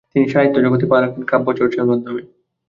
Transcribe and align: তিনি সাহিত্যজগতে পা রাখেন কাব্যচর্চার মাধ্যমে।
তিনি 0.11 0.25
সাহিত্যজগতে 0.29 0.85
পা 0.87 0.97
রাখেন 0.99 1.23
কাব্যচর্চার 1.25 1.89
মাধ্যমে। 1.91 2.21